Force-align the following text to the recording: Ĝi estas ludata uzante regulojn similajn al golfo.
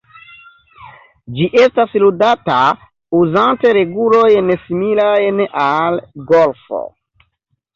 Ĝi 1.35 1.49
estas 1.63 1.93
ludata 2.03 2.55
uzante 3.19 3.75
regulojn 3.79 4.51
similajn 4.63 5.45
al 5.69 6.01
golfo. 6.33 6.83